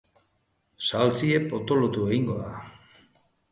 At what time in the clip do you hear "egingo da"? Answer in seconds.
2.17-2.57